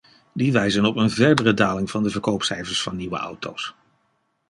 Die 0.33 0.51
wijzen 0.51 0.85
op 0.85 0.95
een 0.95 1.09
verdere 1.09 1.53
daling 1.53 1.91
van 1.91 2.03
de 2.03 2.09
verkoopcijfers 2.09 2.81
van 2.83 2.95
nieuwe 2.95 3.17
auto's. 3.17 3.73